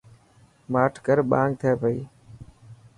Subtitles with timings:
[0.71, 1.99] ماٺ ڪر ٻانگ ٿي پئي.